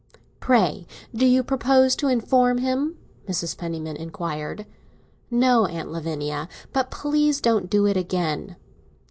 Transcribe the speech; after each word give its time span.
"Pray, 0.39 0.87
do 1.13 1.27
you 1.27 1.43
propose 1.43 1.95
to 1.95 2.07
inform 2.07 2.57
him?" 2.57 2.97
Mrs. 3.29 3.55
Penniman 3.55 3.95
inquired. 3.97 4.65
"No, 5.29 5.67
Aunt 5.67 5.91
Lavinia. 5.91 6.49
But 6.73 6.89
please 6.89 7.39
don't 7.39 7.69
do 7.69 7.85
it 7.85 7.95
again." 7.97 8.55